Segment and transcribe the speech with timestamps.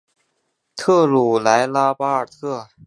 [0.75, 2.67] 特鲁莱拉巴尔特。